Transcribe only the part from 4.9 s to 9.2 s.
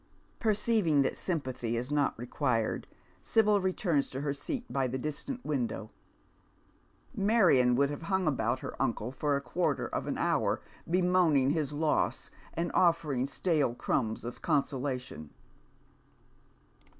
distant window. Marion would have hung about her inde